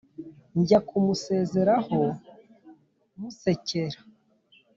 [0.59, 1.99] njya kumusezeraho
[3.19, 3.99] musekera,